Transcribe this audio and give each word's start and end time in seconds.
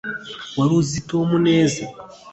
wari 0.57 0.73
uzi 0.79 0.99
tom 1.09 1.29
neza 1.47 1.81